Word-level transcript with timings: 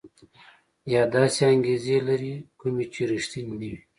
یا 0.93 1.01
داسې 1.15 1.41
انګېزې 1.51 1.97
لري 2.07 2.33
کومې 2.59 2.85
چې 2.93 3.01
ريښتيني 3.09 3.55
نه 3.61 3.65
وي. 3.71 3.79